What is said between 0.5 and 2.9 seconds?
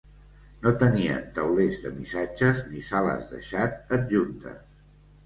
No tenien taulers de missatges ni